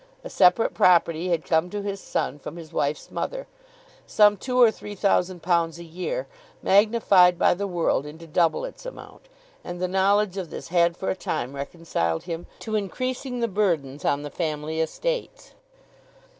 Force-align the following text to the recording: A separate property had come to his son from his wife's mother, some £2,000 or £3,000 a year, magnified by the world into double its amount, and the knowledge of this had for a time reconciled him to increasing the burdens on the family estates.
A 0.23 0.31
separate 0.31 0.73
property 0.73 1.27
had 1.29 1.45
come 1.45 1.69
to 1.69 1.83
his 1.83 2.01
son 2.01 2.39
from 2.39 2.55
his 2.55 2.73
wife's 2.73 3.11
mother, 3.11 3.45
some 4.07 4.35
£2,000 4.35 4.55
or 4.55 4.67
£3,000 4.71 5.77
a 5.77 5.83
year, 5.83 6.25
magnified 6.63 7.37
by 7.37 7.53
the 7.53 7.67
world 7.67 8.07
into 8.07 8.25
double 8.25 8.65
its 8.65 8.83
amount, 8.83 9.27
and 9.63 9.79
the 9.79 9.87
knowledge 9.87 10.37
of 10.37 10.49
this 10.49 10.69
had 10.69 10.97
for 10.97 11.11
a 11.11 11.15
time 11.15 11.53
reconciled 11.55 12.23
him 12.23 12.47
to 12.61 12.75
increasing 12.75 13.41
the 13.41 13.47
burdens 13.47 14.03
on 14.03 14.23
the 14.23 14.31
family 14.31 14.79
estates. 14.81 15.51